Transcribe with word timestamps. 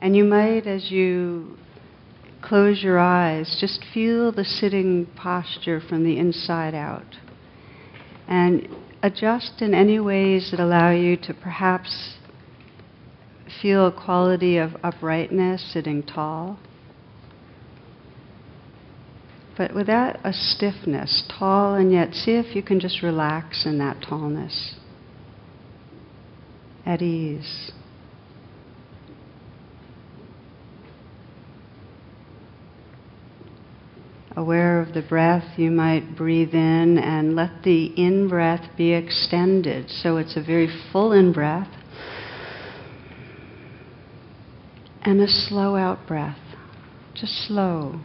And 0.00 0.16
you 0.16 0.24
might, 0.24 0.66
as 0.66 0.90
you 0.90 1.58
close 2.42 2.82
your 2.82 2.98
eyes, 2.98 3.58
just 3.60 3.84
feel 3.92 4.32
the 4.32 4.44
sitting 4.44 5.06
posture 5.14 5.80
from 5.80 6.04
the 6.04 6.18
inside 6.18 6.74
out. 6.74 7.16
And 8.26 8.66
adjust 9.02 9.60
in 9.60 9.74
any 9.74 10.00
ways 10.00 10.50
that 10.50 10.60
allow 10.60 10.90
you 10.90 11.16
to 11.18 11.34
perhaps 11.34 12.16
feel 13.60 13.86
a 13.86 13.92
quality 13.92 14.56
of 14.56 14.70
uprightness, 14.82 15.70
sitting 15.72 16.02
tall. 16.02 16.58
But 19.58 19.74
without 19.74 20.18
a 20.24 20.32
stiffness, 20.32 21.24
tall 21.28 21.74
and 21.74 21.92
yet 21.92 22.14
see 22.14 22.32
if 22.32 22.56
you 22.56 22.62
can 22.62 22.80
just 22.80 23.02
relax 23.02 23.66
in 23.66 23.76
that 23.78 24.00
tallness. 24.00 24.76
At 26.86 27.02
ease. 27.02 27.72
Aware 34.36 34.80
of 34.80 34.94
the 34.94 35.02
breath, 35.02 35.58
you 35.58 35.70
might 35.70 36.16
breathe 36.16 36.54
in 36.54 36.98
and 36.98 37.34
let 37.34 37.62
the 37.64 37.86
in 37.96 38.28
breath 38.28 38.68
be 38.76 38.92
extended. 38.92 39.90
So 39.90 40.16
it's 40.16 40.36
a 40.36 40.42
very 40.42 40.68
full 40.92 41.12
in 41.12 41.32
breath 41.32 41.68
and 45.02 45.20
a 45.20 45.28
slow 45.28 45.76
out 45.76 46.06
breath, 46.06 46.38
just 47.14 47.32
slow. 47.46 48.00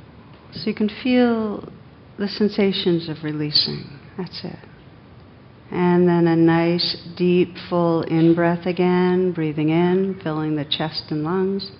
So 0.53 0.69
you 0.69 0.75
can 0.75 0.89
feel 1.03 1.71
the 2.17 2.27
sensations 2.27 3.09
of 3.09 3.23
releasing. 3.23 3.83
That's 4.17 4.41
it. 4.43 4.59
And 5.71 6.07
then 6.07 6.27
a 6.27 6.35
nice, 6.35 6.95
deep, 7.17 7.49
full 7.69 8.03
in 8.03 8.35
breath 8.35 8.65
again, 8.65 9.33
breathing 9.33 9.69
in, 9.69 10.19
filling 10.23 10.55
the 10.55 10.65
chest 10.65 11.05
and 11.09 11.23
lungs. 11.23 11.71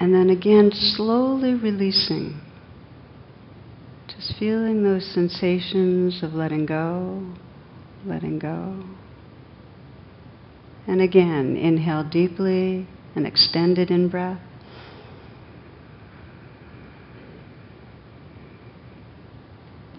And 0.00 0.14
then 0.14 0.30
again, 0.30 0.70
slowly 0.72 1.52
releasing. 1.52 2.40
Just 4.08 4.34
feeling 4.38 4.82
those 4.82 5.04
sensations 5.12 6.22
of 6.22 6.32
letting 6.32 6.64
go, 6.64 7.34
letting 8.06 8.38
go. 8.38 8.82
And 10.86 11.02
again, 11.02 11.54
inhale 11.54 12.02
deeply 12.02 12.88
and 13.14 13.26
extended 13.26 13.90
in 13.90 14.08
breath. 14.08 14.40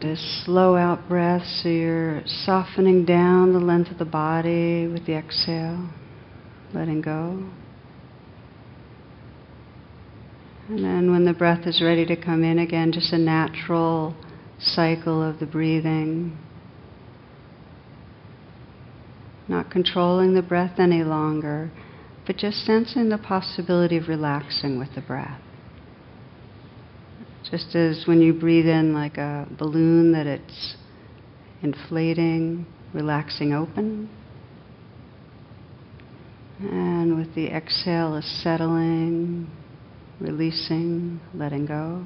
This 0.01 0.43
slow 0.43 0.75
out 0.75 1.07
breath, 1.07 1.45
so 1.45 1.69
you're 1.69 2.23
softening 2.25 3.05
down 3.05 3.53
the 3.53 3.59
length 3.59 3.91
of 3.91 3.99
the 3.99 4.05
body 4.05 4.87
with 4.87 5.05
the 5.05 5.13
exhale, 5.13 5.91
letting 6.73 7.01
go. 7.01 7.51
And 10.71 10.85
then 10.85 11.11
when 11.11 11.25
the 11.25 11.33
breath 11.33 11.67
is 11.67 11.81
ready 11.81 12.05
to 12.05 12.15
come 12.15 12.45
in 12.45 12.57
again, 12.57 12.93
just 12.93 13.11
a 13.11 13.17
natural 13.17 14.15
cycle 14.57 15.21
of 15.21 15.37
the 15.39 15.45
breathing. 15.45 16.37
Not 19.49 19.69
controlling 19.69 20.33
the 20.33 20.41
breath 20.41 20.79
any 20.79 21.03
longer, 21.03 21.69
but 22.25 22.37
just 22.37 22.65
sensing 22.65 23.09
the 23.09 23.17
possibility 23.17 23.97
of 23.97 24.07
relaxing 24.07 24.79
with 24.79 24.95
the 24.95 25.01
breath. 25.01 25.41
Just 27.49 27.75
as 27.75 28.07
when 28.07 28.21
you 28.21 28.31
breathe 28.31 28.67
in 28.67 28.93
like 28.93 29.17
a 29.17 29.49
balloon 29.59 30.13
that 30.13 30.25
it's 30.25 30.77
inflating, 31.61 32.65
relaxing 32.93 33.51
open. 33.51 34.09
And 36.61 37.17
with 37.17 37.35
the 37.35 37.47
exhale 37.47 38.15
is 38.15 38.41
settling, 38.41 39.49
releasing, 40.21 41.19
letting 41.33 41.65
go. 41.65 42.05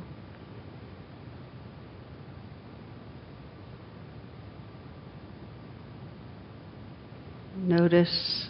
Notice 7.58 8.48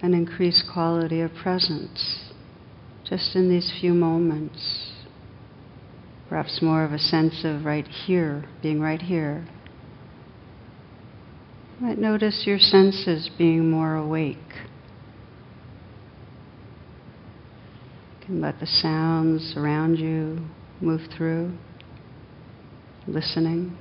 an 0.00 0.14
increased 0.14 0.64
quality 0.72 1.20
of 1.20 1.32
presence 1.34 2.30
just 3.04 3.36
in 3.36 3.50
these 3.50 3.72
few 3.80 3.92
moments. 3.92 4.92
Perhaps 6.28 6.60
more 6.62 6.84
of 6.84 6.92
a 6.92 6.98
sense 6.98 7.42
of 7.44 7.64
right 7.64 7.86
here, 7.86 8.44
being 8.62 8.80
right 8.80 9.02
here. 9.02 9.46
You 11.80 11.86
might 11.86 11.98
notice 11.98 12.44
your 12.46 12.58
senses 12.58 13.30
being 13.36 13.70
more 13.70 13.96
awake. 13.96 14.38
Can 18.26 18.40
let 18.40 18.58
the 18.58 18.66
sounds 18.66 19.54
around 19.56 19.96
you 19.96 20.38
move 20.80 21.02
through, 21.16 21.52
listening. 23.06 23.76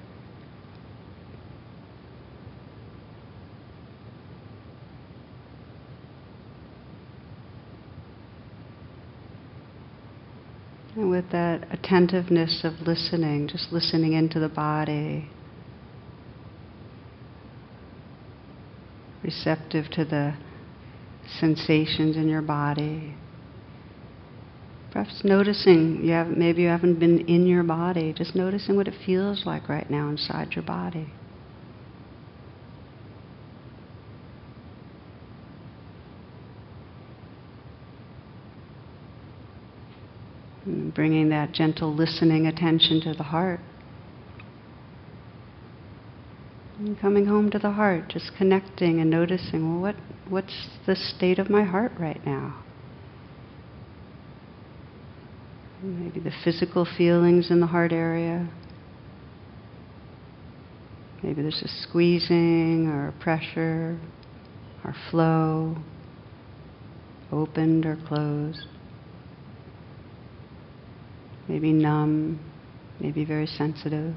And 10.95 11.09
with 11.09 11.31
that 11.31 11.67
attentiveness 11.71 12.61
of 12.63 12.85
listening, 12.85 13.47
just 13.47 13.71
listening 13.71 14.13
into 14.13 14.39
the 14.39 14.49
body, 14.49 15.29
receptive 19.23 19.89
to 19.91 20.05
the 20.05 20.35
sensations 21.39 22.17
in 22.17 22.27
your 22.27 22.41
body. 22.41 23.15
Perhaps 24.93 25.23
noticing 25.23 26.05
you 26.05 26.11
have 26.11 26.27
maybe 26.27 26.61
you 26.61 26.67
haven't 26.67 26.99
been 26.99 27.21
in 27.21 27.47
your 27.47 27.63
body, 27.63 28.13
just 28.13 28.35
noticing 28.35 28.75
what 28.75 28.87
it 28.87 28.93
feels 29.03 29.43
like 29.43 29.67
right 29.67 29.89
now 29.89 30.07
inside 30.07 30.53
your 30.53 30.63
body. 30.63 31.07
And 40.63 40.93
bringing 40.93 41.29
that 41.29 41.53
gentle 41.53 41.91
listening 41.91 42.45
attention 42.45 43.01
to 43.01 43.15
the 43.15 43.23
heart. 43.23 43.61
And 46.77 46.99
coming 46.99 47.25
home 47.25 47.49
to 47.49 47.57
the 47.57 47.71
heart, 47.71 48.09
just 48.09 48.31
connecting 48.37 48.99
and 48.99 49.09
noticing, 49.09 49.81
well, 49.81 49.81
what, 49.81 49.95
what's 50.29 50.67
the 50.85 50.95
state 50.95 51.39
of 51.39 51.49
my 51.49 51.63
heart 51.63 51.93
right 51.97 52.23
now? 52.27 52.63
Maybe 55.83 56.19
the 56.21 56.31
physical 56.43 56.87
feelings 56.97 57.51
in 57.51 57.59
the 57.59 57.67
heart 57.67 57.91
area. 57.91 58.49
Maybe 61.21 61.41
there's 61.41 61.61
a 61.61 61.67
squeezing 61.67 62.87
or 62.87 63.09
a 63.09 63.11
pressure 63.23 63.99
or 64.83 64.95
flow, 65.11 65.75
opened 67.31 67.85
or 67.85 67.97
closed. 68.07 68.65
Maybe 71.47 71.73
numb, 71.73 72.39
maybe 72.99 73.25
very 73.25 73.47
sensitive. 73.47 74.15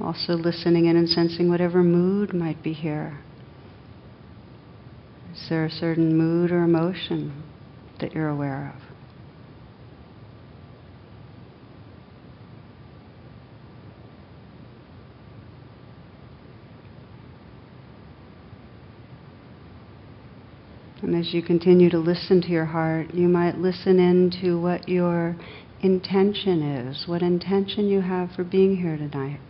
Also 0.00 0.32
listening 0.32 0.86
in 0.86 0.96
and 0.96 1.08
sensing 1.08 1.48
whatever 1.48 1.82
mood 1.82 2.34
might 2.34 2.62
be 2.62 2.72
here. 2.72 3.18
Is 5.34 5.48
there 5.48 5.64
a 5.64 5.70
certain 5.70 6.16
mood 6.16 6.50
or 6.50 6.62
emotion 6.62 7.42
that 8.00 8.12
you're 8.12 8.28
aware 8.28 8.74
of? 8.76 8.82
And 21.02 21.16
as 21.16 21.34
you 21.34 21.42
continue 21.42 21.90
to 21.90 21.98
listen 21.98 22.40
to 22.42 22.48
your 22.48 22.66
heart, 22.66 23.12
you 23.12 23.26
might 23.26 23.58
listen 23.58 23.98
into 23.98 24.60
what 24.60 24.88
your 24.88 25.36
intention 25.80 26.62
is, 26.62 27.08
what 27.08 27.22
intention 27.22 27.88
you 27.88 28.02
have 28.02 28.30
for 28.32 28.44
being 28.44 28.76
here 28.76 28.96
tonight. 28.96 29.40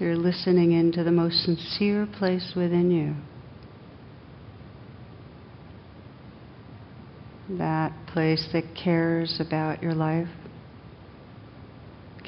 You're 0.00 0.16
listening 0.16 0.72
into 0.72 1.04
the 1.04 1.10
most 1.10 1.44
sincere 1.44 2.06
place 2.18 2.52
within 2.56 2.90
you. 2.90 3.14
That 7.58 7.92
place 8.08 8.48
that 8.52 8.64
cares 8.74 9.40
about 9.40 9.82
your 9.82 9.94
life, 9.94 10.28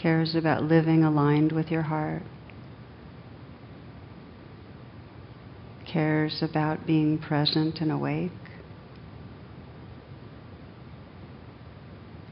cares 0.00 0.34
about 0.34 0.64
living 0.64 1.04
aligned 1.04 1.52
with 1.52 1.70
your 1.70 1.82
heart, 1.82 2.22
cares 5.92 6.42
about 6.42 6.86
being 6.86 7.18
present 7.18 7.80
and 7.80 7.92
awake. 7.92 8.30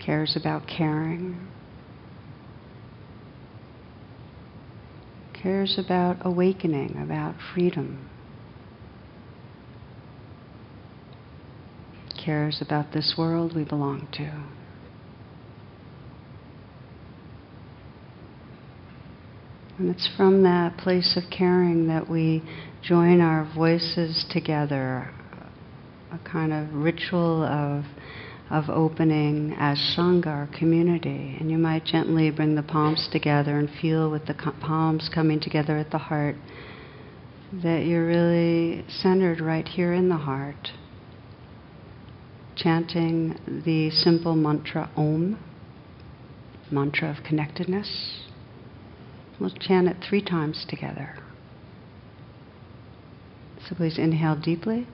cares 0.08 0.38
about 0.41 0.67
caring, 0.67 1.37
cares 5.43 5.79
about 5.79 6.17
awakening, 6.23 6.96
about 7.02 7.35
freedom, 7.55 8.08
cares 12.25 12.61
about 12.61 12.93
this 12.93 13.14
world 13.17 13.55
we 13.55 13.64
belong 13.64 14.08
to. 14.12 14.44
And 19.79 19.88
it's 19.90 20.08
from 20.17 20.43
that 20.43 20.76
place 20.76 21.17
of 21.17 21.31
caring 21.31 21.87
that 21.87 22.11
we 22.11 22.43
join 22.82 23.20
our 23.20 23.49
voices 23.55 24.26
together, 24.29 25.12
a 26.11 26.19
kind 26.29 26.52
of 26.52 26.75
ritual 26.75 27.44
of, 27.44 27.84
of 28.50 28.71
opening 28.71 29.55
as 29.59 29.79
Sangha, 29.97 30.50
community. 30.59 31.37
And 31.39 31.50
you 31.50 31.59
might 31.59 31.85
gently 31.85 32.31
bring 32.31 32.55
the 32.55 32.62
palms 32.62 33.09
together 33.12 33.59
and 33.59 33.69
feel 33.81 34.11
with 34.11 34.27
the 34.27 34.35
palms 34.35 35.11
coming 35.12 35.41
together 35.41 35.77
at 35.77 35.91
the 35.91 35.99
heart 35.99 36.37
that 37.53 37.85
you're 37.85 38.06
really 38.06 38.85
centered 38.89 39.41
right 39.41 39.67
here 39.67 39.93
in 39.93 40.09
the 40.09 40.17
heart, 40.17 40.69
chanting 42.56 43.39
the 43.65 43.91
simple 43.91 44.35
mantra 44.35 44.91
Om, 44.97 45.39
mantra 46.71 47.11
of 47.11 47.25
connectedness. 47.25 48.23
We'll 49.41 49.51
chant 49.51 49.89
it 49.89 49.97
three 50.09 50.23
times 50.23 50.67
together. 50.69 51.17
So 53.69 53.75
please 53.77 53.99
inhale 53.99 54.37
deeply. 54.37 54.87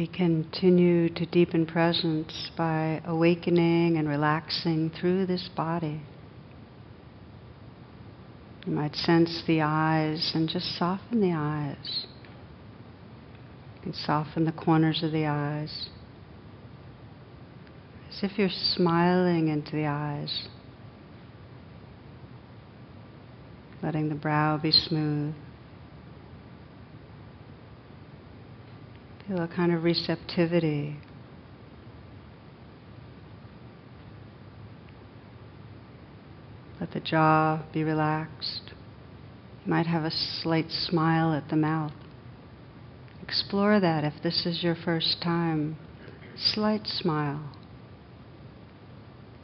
We 0.00 0.06
continue 0.06 1.10
to 1.10 1.26
deepen 1.26 1.66
presence 1.66 2.50
by 2.56 3.02
awakening 3.04 3.98
and 3.98 4.08
relaxing 4.08 4.88
through 4.98 5.26
this 5.26 5.46
body. 5.54 6.00
You 8.64 8.72
might 8.72 8.96
sense 8.96 9.42
the 9.46 9.60
eyes 9.60 10.32
and 10.34 10.48
just 10.48 10.74
soften 10.78 11.20
the 11.20 11.34
eyes. 11.34 12.06
You 13.76 13.82
can 13.82 13.92
soften 13.92 14.46
the 14.46 14.52
corners 14.52 15.02
of 15.02 15.12
the 15.12 15.26
eyes 15.26 15.90
as 18.08 18.22
if 18.22 18.38
you're 18.38 18.48
smiling 18.48 19.48
into 19.48 19.72
the 19.72 19.84
eyes, 19.84 20.48
letting 23.82 24.08
the 24.08 24.14
brow 24.14 24.56
be 24.56 24.72
smooth. 24.72 25.34
Feel 29.30 29.42
a 29.42 29.48
kind 29.48 29.72
of 29.72 29.84
receptivity. 29.84 30.96
Let 36.80 36.90
the 36.90 36.98
jaw 36.98 37.62
be 37.72 37.84
relaxed. 37.84 38.72
You 39.64 39.70
might 39.70 39.86
have 39.86 40.02
a 40.02 40.10
slight 40.10 40.72
smile 40.72 41.32
at 41.32 41.48
the 41.48 41.54
mouth. 41.54 41.92
Explore 43.22 43.78
that 43.78 44.02
if 44.02 44.14
this 44.24 44.46
is 44.46 44.64
your 44.64 44.74
first 44.74 45.22
time. 45.22 45.76
Slight 46.36 46.88
smile. 46.88 47.52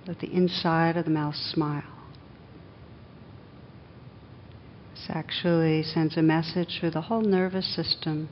Let 0.08 0.18
the 0.18 0.34
inside 0.34 0.96
of 0.96 1.04
the 1.04 1.12
mouth 1.12 1.36
smile. 1.36 1.84
This 4.94 5.06
actually 5.10 5.84
sends 5.84 6.16
a 6.16 6.22
message 6.22 6.78
through 6.80 6.90
the 6.90 7.02
whole 7.02 7.22
nervous 7.22 7.72
system 7.72 8.28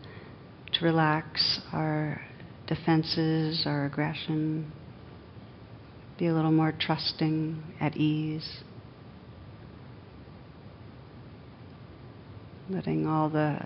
to 0.74 0.84
relax 0.84 1.60
our 1.72 2.20
defenses, 2.66 3.64
our 3.66 3.86
aggression, 3.86 4.72
be 6.18 6.26
a 6.26 6.34
little 6.34 6.52
more 6.52 6.72
trusting, 6.78 7.62
at 7.80 7.96
ease. 7.96 8.62
Letting 12.70 13.06
all 13.06 13.28
the 13.28 13.58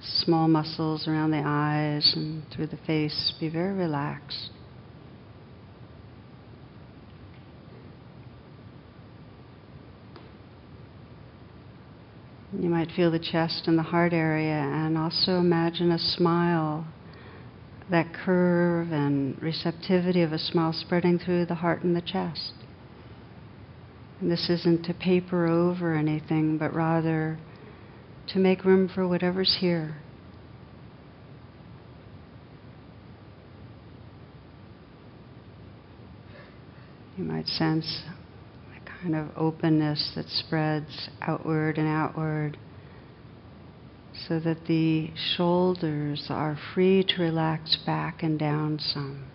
small 0.00 0.48
muscles 0.48 1.06
around 1.06 1.30
the 1.30 1.42
eyes 1.44 2.12
and 2.16 2.42
through 2.54 2.66
the 2.66 2.78
face 2.86 3.32
be 3.38 3.48
very 3.48 3.72
relaxed. 3.72 4.50
You 12.60 12.68
might 12.68 12.92
feel 12.92 13.10
the 13.10 13.18
chest 13.18 13.64
and 13.66 13.76
the 13.76 13.82
heart 13.82 14.12
area, 14.12 14.52
and 14.52 14.96
also 14.96 15.38
imagine 15.38 15.90
a 15.90 15.98
smile, 15.98 16.86
that 17.90 18.14
curve 18.14 18.92
and 18.92 19.40
receptivity 19.42 20.22
of 20.22 20.32
a 20.32 20.38
smile 20.38 20.72
spreading 20.72 21.18
through 21.18 21.46
the 21.46 21.56
heart 21.56 21.82
and 21.82 21.96
the 21.96 22.00
chest. 22.00 22.54
And 24.20 24.30
this 24.30 24.48
isn't 24.48 24.84
to 24.84 24.94
paper 24.94 25.46
over 25.46 25.94
anything, 25.94 26.56
but 26.56 26.72
rather 26.72 27.38
to 28.28 28.38
make 28.38 28.64
room 28.64 28.88
for 28.88 29.06
whatever's 29.06 29.58
here. 29.60 29.96
You 37.18 37.24
might 37.24 37.46
sense 37.46 38.02
kind 39.04 39.16
of 39.16 39.28
openness 39.36 40.12
that 40.16 40.26
spreads 40.28 41.10
outward 41.20 41.76
and 41.76 41.86
outward 41.86 42.56
so 44.26 44.40
that 44.40 44.64
the 44.66 45.10
shoulders 45.36 46.28
are 46.30 46.56
free 46.72 47.04
to 47.06 47.20
relax 47.20 47.76
back 47.84 48.22
and 48.22 48.38
down 48.38 48.78
some. 48.78 49.26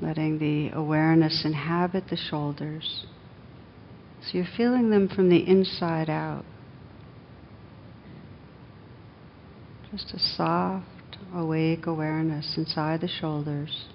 Letting 0.00 0.38
the 0.38 0.70
awareness 0.72 1.42
inhabit 1.44 2.04
the 2.10 2.16
shoulders. 2.16 3.06
So 4.22 4.38
you're 4.38 4.46
feeling 4.56 4.90
them 4.90 5.08
from 5.08 5.30
the 5.30 5.48
inside 5.48 6.08
out. 6.08 6.44
Just 9.90 10.12
a 10.14 10.18
soft 10.20 10.86
awake 11.34 11.86
awareness 11.86 12.54
inside 12.56 13.00
the 13.00 13.08
shoulders. 13.08 13.86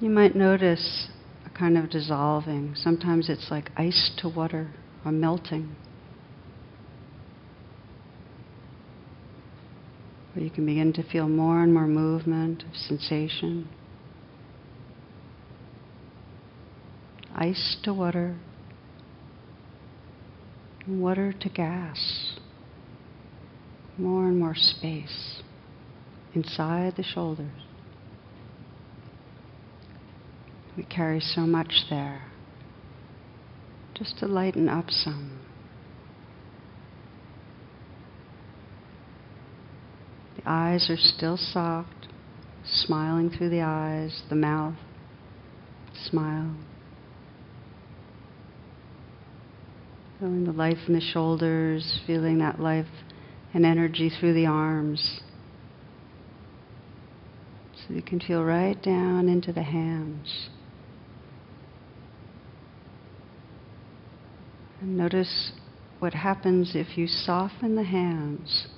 You 0.00 0.10
might 0.10 0.34
notice 0.34 1.08
a 1.46 1.50
kind 1.50 1.76
of 1.76 1.90
dissolving. 1.90 2.74
Sometimes 2.76 3.28
it's 3.28 3.50
like 3.50 3.70
ice 3.76 4.10
to 4.18 4.28
water 4.28 4.70
or 5.04 5.12
melting. 5.12 5.74
Where 10.32 10.44
you 10.44 10.50
can 10.50 10.66
begin 10.66 10.92
to 10.94 11.02
feel 11.02 11.28
more 11.28 11.62
and 11.62 11.72
more 11.72 11.86
movement 11.86 12.64
sensation. 12.74 13.68
Ice 17.34 17.76
to 17.84 17.94
water, 17.94 18.36
water 20.86 21.32
to 21.40 21.48
gas. 21.48 22.34
More 23.96 24.26
and 24.26 24.38
more 24.38 24.54
space 24.54 25.42
inside 26.34 26.94
the 26.96 27.02
shoulders. 27.02 27.50
We 30.76 30.84
carry 30.84 31.20
so 31.20 31.40
much 31.40 31.86
there. 31.90 32.22
Just 33.94 34.18
to 34.18 34.26
lighten 34.26 34.68
up 34.68 34.90
some. 34.90 35.40
The 40.36 40.42
eyes 40.46 40.88
are 40.88 40.96
still 40.96 41.36
soft, 41.36 42.06
smiling 42.64 43.28
through 43.30 43.50
the 43.50 43.62
eyes, 43.62 44.22
the 44.28 44.36
mouth, 44.36 44.76
smile. 45.94 46.54
Feeling 50.20 50.44
the 50.44 50.52
life 50.52 50.78
in 50.86 50.94
the 50.94 51.00
shoulders, 51.00 52.00
feeling 52.06 52.38
that 52.38 52.60
life 52.60 52.86
and 53.52 53.66
energy 53.66 54.10
through 54.10 54.34
the 54.34 54.46
arms. 54.46 55.20
So 57.88 57.94
you 57.94 58.02
can 58.02 58.20
feel 58.20 58.44
right 58.44 58.80
down 58.82 59.30
into 59.30 59.50
the 59.50 59.62
hands. 59.62 60.50
And 64.80 64.96
notice 64.96 65.52
what 65.98 66.12
happens 66.12 66.72
if 66.74 66.98
you 66.98 67.08
soften 67.08 67.74
the 67.74 67.82
hands 67.82 68.68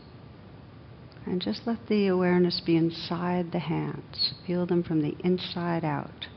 and 1.26 1.42
just 1.42 1.62
let 1.66 1.88
the 1.88 2.06
awareness 2.06 2.62
be 2.64 2.76
inside 2.76 3.52
the 3.52 3.58
hands. 3.58 4.34
Feel 4.46 4.64
them 4.64 4.82
from 4.82 5.02
the 5.02 5.16
inside 5.20 5.84
out. 5.84 6.28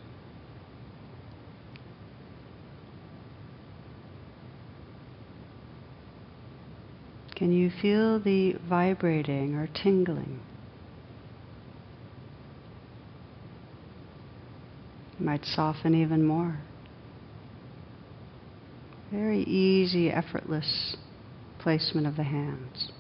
Can 7.36 7.52
you 7.52 7.72
feel 7.82 8.20
the 8.20 8.54
vibrating 8.68 9.56
or 9.56 9.68
tingling? 9.68 10.40
Might 15.20 15.46
soften 15.46 15.96
even 15.96 16.26
more. 16.26 16.60
Very 19.12 19.44
easy, 19.44 20.10
effortless 20.10 20.98
placement 21.60 22.08
of 22.08 22.16
the 22.16 22.24
hands. 22.24 22.92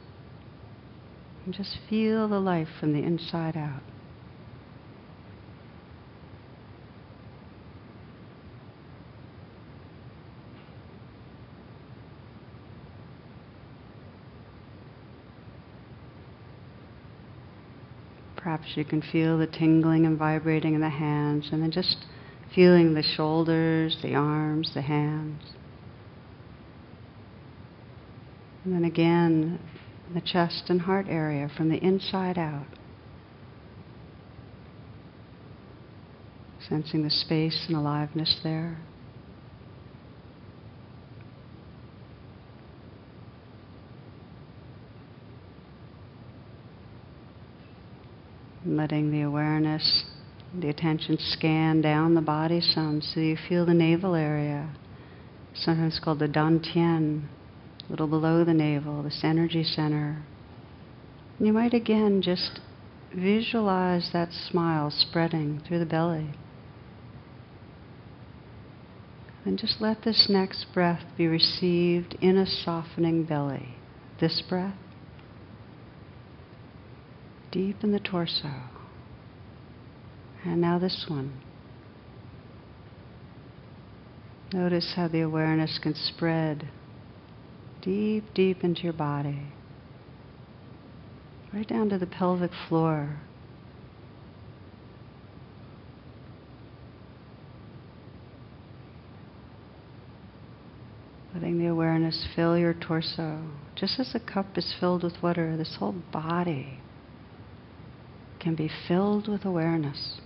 And 1.45 1.53
just 1.53 1.77
feel 1.89 2.27
the 2.27 2.39
life 2.39 2.67
from 2.79 2.93
the 2.93 3.03
inside 3.03 3.57
out. 3.57 3.81
Perhaps 18.43 18.75
you 18.75 18.83
can 18.83 19.01
feel 19.01 19.37
the 19.37 19.47
tingling 19.47 20.05
and 20.05 20.19
vibrating 20.19 20.73
in 20.73 20.81
the 20.81 20.89
hands, 20.89 21.47
and 21.53 21.63
then 21.63 21.71
just 21.71 21.95
feeling 22.53 22.93
the 22.93 23.01
shoulders, 23.01 23.97
the 24.03 24.15
arms, 24.15 24.73
the 24.73 24.81
hands. 24.81 25.41
And 28.65 28.75
then 28.75 28.83
again, 28.83 29.59
the 30.13 30.19
chest 30.19 30.63
and 30.67 30.81
heart 30.81 31.05
area 31.07 31.49
from 31.55 31.69
the 31.69 31.77
inside 31.77 32.37
out. 32.37 32.67
Sensing 36.67 37.03
the 37.03 37.09
space 37.09 37.65
and 37.69 37.77
aliveness 37.77 38.41
there. 38.43 38.77
Letting 48.77 49.11
the 49.11 49.21
awareness, 49.21 50.05
the 50.53 50.69
attention 50.69 51.17
scan 51.19 51.81
down 51.81 52.13
the 52.13 52.21
body 52.21 52.61
some 52.61 53.01
so 53.01 53.19
you 53.19 53.37
feel 53.49 53.65
the 53.65 53.73
navel 53.73 54.15
area, 54.15 54.69
sometimes 55.55 55.99
called 56.03 56.19
the 56.19 56.27
dantian, 56.27 57.23
a 57.87 57.91
little 57.91 58.07
below 58.07 58.43
the 58.43 58.53
navel, 58.53 59.03
this 59.03 59.21
energy 59.23 59.63
center. 59.63 60.23
And 61.37 61.47
you 61.47 61.53
might 61.53 61.73
again 61.73 62.21
just 62.21 62.59
visualize 63.15 64.09
that 64.13 64.31
smile 64.31 64.89
spreading 64.91 65.61
through 65.67 65.79
the 65.79 65.85
belly. 65.85 66.31
And 69.45 69.59
just 69.59 69.81
let 69.81 70.03
this 70.03 70.27
next 70.29 70.67
breath 70.73 71.03
be 71.17 71.27
received 71.27 72.15
in 72.21 72.37
a 72.37 72.45
softening 72.45 73.25
belly. 73.25 73.75
This 74.19 74.41
breath 74.47 74.77
deep 77.53 77.83
in 77.83 77.91
the 77.91 77.99
torso. 77.99 78.51
And 80.43 80.59
now 80.59 80.79
this 80.79 81.05
one. 81.07 81.39
Notice 84.51 84.93
how 84.95 85.07
the 85.07 85.21
awareness 85.21 85.79
can 85.81 85.93
spread 85.93 86.67
deep, 87.81 88.23
deep 88.33 88.63
into 88.63 88.81
your 88.81 88.93
body, 88.93 89.41
right 91.53 91.67
down 91.67 91.89
to 91.89 91.97
the 91.97 92.07
pelvic 92.07 92.51
floor. 92.67 93.19
Letting 101.33 101.59
the 101.59 101.67
awareness 101.67 102.27
fill 102.35 102.57
your 102.57 102.73
torso. 102.73 103.43
Just 103.75 103.99
as 103.99 104.15
a 104.15 104.19
cup 104.19 104.57
is 104.57 104.75
filled 104.79 105.03
with 105.03 105.21
water, 105.21 105.57
this 105.57 105.75
whole 105.79 105.95
body 106.11 106.79
can 108.43 108.55
be 108.55 108.69
filled 108.87 109.29
with 109.29 109.45
awareness. 109.45 110.19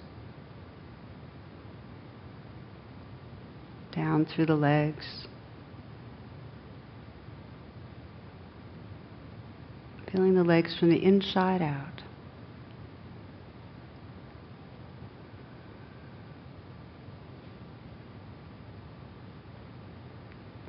Down 3.93 4.25
through 4.25 4.47
the 4.47 4.55
legs. 4.55 5.27
Feeling 10.11 10.33
the 10.33 10.43
legs 10.43 10.75
from 10.79 10.89
the 10.89 11.03
inside 11.03 11.61
out. 11.61 12.01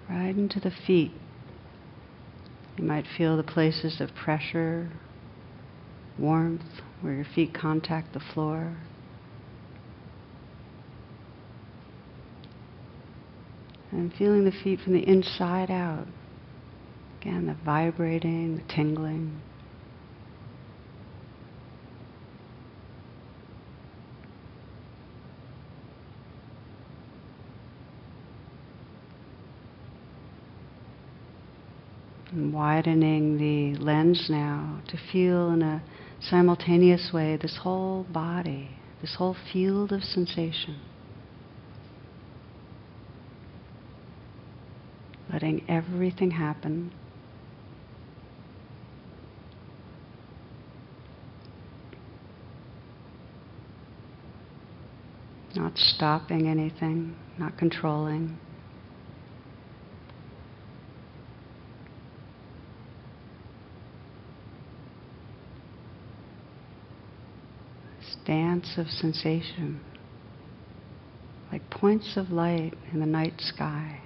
Right 0.09 0.37
into 0.37 0.61
the 0.61 0.73
feet. 0.87 1.12
You 2.76 2.85
might 2.85 3.07
feel 3.17 3.37
the 3.37 3.43
places 3.43 4.00
of 4.00 4.14
pressure, 4.14 4.90
warmth, 6.19 6.63
where 7.01 7.15
your 7.15 7.27
feet 7.35 7.55
contact 7.55 8.13
the 8.13 8.21
floor. 8.21 8.77
And 13.91 14.13
feeling 14.15 14.45
the 14.45 14.53
feet 14.53 14.81
from 14.81 14.93
the 14.93 15.07
inside 15.09 15.71
out. 15.71 16.07
Again, 17.21 17.47
the 17.47 17.57
vibrating, 17.65 18.57
the 18.57 18.63
tingling. 18.73 19.41
And 32.38 32.52
widening 32.54 33.37
the 33.37 33.83
lens 33.83 34.28
now 34.30 34.80
to 34.87 34.97
feel 35.11 35.50
in 35.50 35.61
a 35.61 35.83
simultaneous 36.21 37.11
way 37.12 37.37
this 37.37 37.59
whole 37.64 38.07
body, 38.12 38.71
this 39.00 39.16
whole 39.16 39.35
field 39.52 39.90
of 39.90 40.04
sensation. 40.04 40.78
Letting 45.33 45.68
everything 45.68 46.30
happen. 46.30 46.92
Not 55.57 55.76
stopping 55.76 56.47
anything, 56.47 57.16
not 57.37 57.59
controlling. 57.59 58.38
Dance 68.28 68.75
of 68.76 68.87
sensation, 68.88 69.80
like 71.50 71.68
points 71.70 72.12
of 72.18 72.30
light 72.30 72.75
in 72.92 73.00
the 73.00 73.06
night 73.06 73.32
sky. 73.38 73.99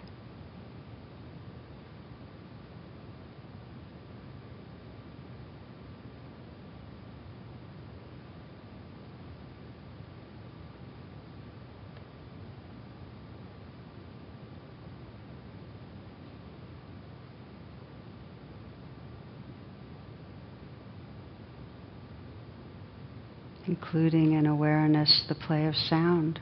Including 23.67 24.33
in 24.33 24.47
awareness 24.47 25.25
the 25.29 25.35
play 25.35 25.67
of 25.67 25.75
sound. 25.75 26.41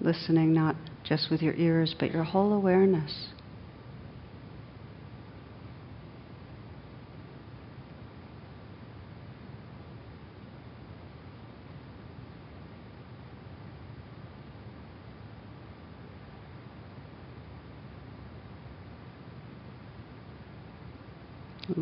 Listening 0.00 0.52
not 0.52 0.76
just 1.04 1.30
with 1.30 1.42
your 1.42 1.54
ears, 1.54 1.94
but 1.98 2.10
your 2.10 2.24
whole 2.24 2.52
awareness. 2.52 3.28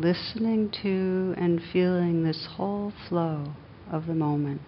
Listening 0.03 0.69
to 0.83 1.33
and 1.37 1.61
feeling 1.71 2.23
this 2.23 2.45
whole 2.57 2.91
flow 3.07 3.53
of 3.89 4.05
the 4.05 4.13
moment. 4.13 4.59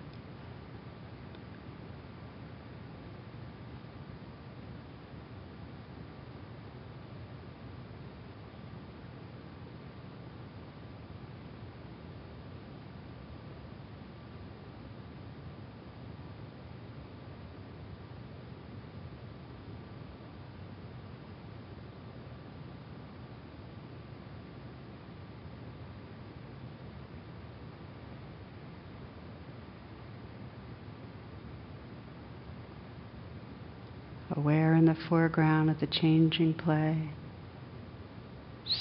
Aware 34.36 34.74
in 34.74 34.86
the 34.86 34.96
foreground 35.08 35.70
of 35.70 35.80
the 35.80 35.88
changing 35.88 36.54
play, 36.54 37.10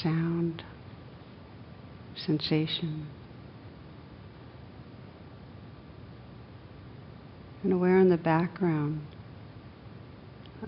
sound, 0.02 0.62
sensation. 2.16 3.06
And 7.62 7.72
aware 7.72 7.98
in 7.98 8.10
the 8.10 8.18
background 8.18 9.06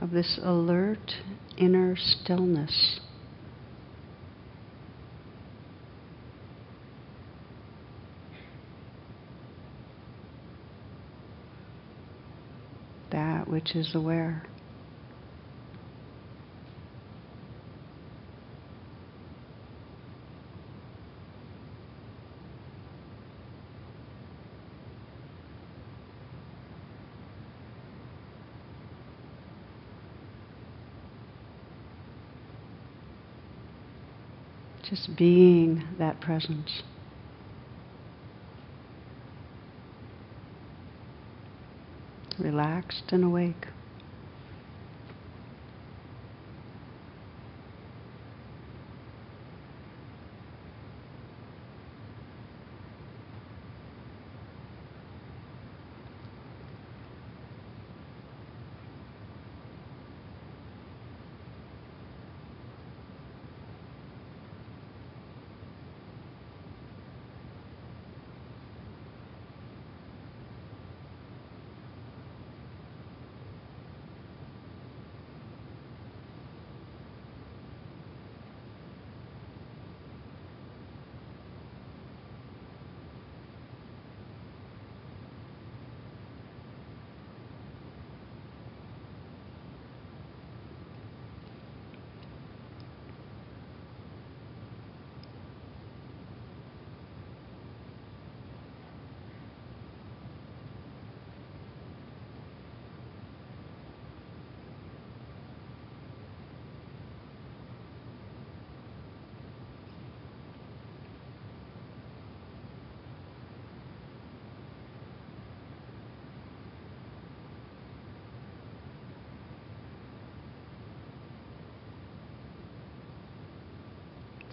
of 0.00 0.10
this 0.12 0.38
alert 0.42 1.14
inner 1.58 1.96
stillness. 1.96 3.00
That 13.10 13.48
which 13.48 13.74
is 13.74 13.94
aware. 13.94 14.44
Just 34.88 35.16
being 35.16 35.82
that 35.98 36.20
presence. 36.20 36.82
Relaxed 42.38 43.04
and 43.10 43.24
awake. 43.24 43.66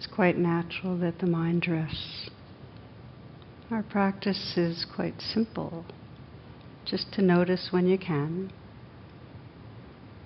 It's 0.04 0.12
quite 0.12 0.36
natural 0.36 0.98
that 0.98 1.20
the 1.20 1.26
mind 1.26 1.62
drifts. 1.62 2.28
Our 3.70 3.82
practice 3.82 4.52
is 4.54 4.84
quite 4.94 5.18
simple. 5.22 5.86
Just 6.84 7.10
to 7.14 7.22
notice 7.22 7.68
when 7.70 7.86
you 7.86 7.96
can 7.96 8.52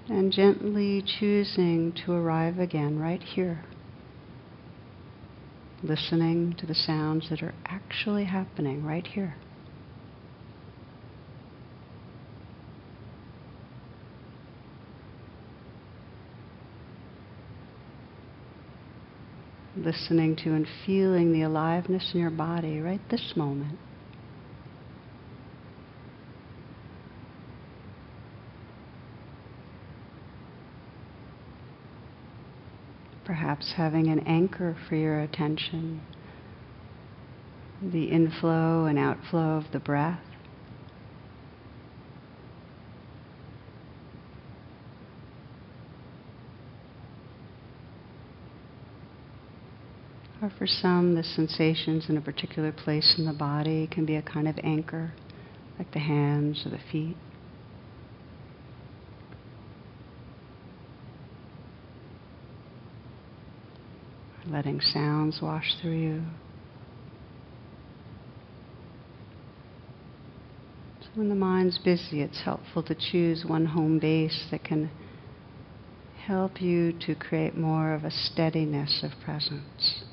and 0.09 0.33
gently 0.33 1.05
choosing 1.07 1.93
to 2.05 2.13
arrive 2.13 2.59
again 2.59 2.99
right 2.99 3.23
here. 3.23 3.63
Listening 5.85 6.55
to 6.59 6.67
the 6.67 6.75
sounds 6.75 7.31
that 7.31 7.41
are 7.41 7.55
actually 7.67 8.25
happening 8.25 8.85
right 8.85 9.07
here. 9.07 9.37
Listening 19.85 20.37
to 20.37 20.55
and 20.55 20.67
feeling 20.85 21.33
the 21.33 21.43
aliveness 21.43 22.11
in 22.13 22.21
your 22.21 22.31
body 22.31 22.81
right 22.81 23.01
this 23.11 23.33
moment. 23.37 23.79
Perhaps 33.25 33.75
having 33.77 34.09
an 34.09 34.21
anchor 34.21 34.77
for 34.89 34.97
your 34.97 35.21
attention, 35.21 36.01
the 37.83 38.05
inflow 38.05 38.87
and 38.87 38.99
outflow 38.99 39.59
of 39.59 39.65
the 39.73 39.79
breath. 39.79 40.28
Or 50.49 50.53
for 50.57 50.67
some, 50.67 51.15
the 51.15 51.23
sensations 51.23 52.07
in 52.09 52.17
a 52.17 52.23
particular 52.23 52.73
place 52.73 53.17
in 53.19 53.27
the 53.27 53.35
body 53.35 53.87
can 53.87 54.07
be 54.07 54.15
a 54.15 54.23
kind 54.23 54.49
of 54.49 54.59
anchor, 54.65 55.13
like 55.79 55.93
the 55.93 55.99
hands 55.99 56.63
or 56.65 56.71
the 56.71 56.79
feet. 56.91 57.19
Letting 64.47 64.81
sounds 64.81 65.41
wash 65.43 65.77
through 65.83 65.99
you. 65.99 66.23
So 71.03 71.09
when 71.15 71.29
the 71.29 71.35
mind's 71.35 71.77
busy, 71.77 72.23
it's 72.23 72.41
helpful 72.43 72.83
to 72.85 72.95
choose 72.95 73.45
one 73.47 73.67
home 73.67 73.99
base 73.99 74.47
that 74.51 74.65
can 74.65 74.89
help 76.25 76.63
you 76.63 76.95
to 77.01 77.15
create 77.15 77.55
more 77.55 77.93
of 77.93 78.05
a 78.05 78.11
steadiness 78.11 79.03
of 79.03 79.11
presence. 79.23 80.05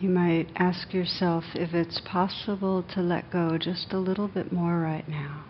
You 0.00 0.08
might 0.08 0.50
ask 0.54 0.94
yourself 0.94 1.42
if 1.54 1.74
it's 1.74 2.00
possible 2.00 2.84
to 2.94 3.00
let 3.00 3.30
go 3.32 3.58
just 3.58 3.92
a 3.92 3.98
little 3.98 4.28
bit 4.28 4.52
more 4.52 4.78
right 4.78 5.08
now. 5.08 5.44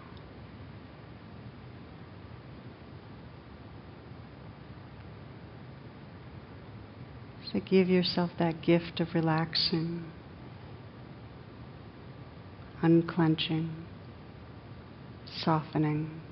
So 7.52 7.61
give 7.61 7.88
yourself 7.88 8.30
that 8.38 8.62
gift 8.62 9.00
of 9.00 9.14
relaxing, 9.14 10.04
unclenching, 12.82 13.70
softening. 15.26 16.22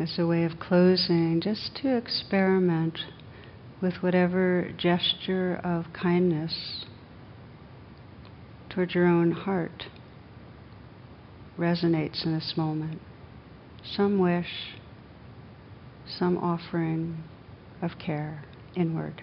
As 0.00 0.18
a 0.18 0.26
way 0.26 0.44
of 0.44 0.58
closing, 0.58 1.40
just 1.42 1.76
to 1.76 1.96
experiment 1.96 2.98
with 3.82 3.94
whatever 4.02 4.70
gesture 4.76 5.60
of 5.62 5.84
kindness 5.92 6.86
towards 8.70 8.94
your 8.94 9.06
own 9.06 9.32
heart 9.32 9.84
resonates 11.58 12.24
in 12.24 12.32
this 12.32 12.54
moment. 12.56 13.00
Some 13.84 14.18
wish, 14.18 14.74
some 16.18 16.38
offering 16.38 17.22
of 17.82 17.92
care 17.98 18.44
inward. 18.74 19.22